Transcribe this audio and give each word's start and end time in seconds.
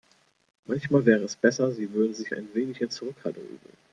Manchmal 0.65 1.05
wäre 1.05 1.25
es 1.25 1.35
besser, 1.35 1.71
sie 1.71 1.93
würde 1.93 2.15
sich 2.15 2.35
ein 2.35 2.49
wenig 2.55 2.81
in 2.81 2.89
Zurückhaltung 2.89 3.43
üben. 3.43 3.77